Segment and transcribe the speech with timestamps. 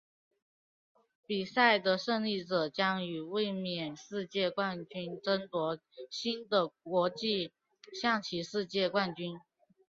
[1.27, 5.77] 比赛的胜利者将与卫冕世界冠军争夺
[6.09, 7.53] 新的国际
[7.93, 9.39] 象棋世界冠军。